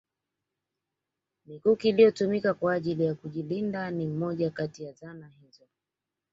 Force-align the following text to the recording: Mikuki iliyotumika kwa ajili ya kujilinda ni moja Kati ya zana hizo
Mikuki 1.45 1.89
iliyotumika 1.89 2.53
kwa 2.53 2.73
ajili 2.73 3.05
ya 3.05 3.15
kujilinda 3.15 3.91
ni 3.91 4.07
moja 4.07 4.51
Kati 4.51 4.83
ya 4.83 4.91
zana 4.93 5.27
hizo 5.41 5.67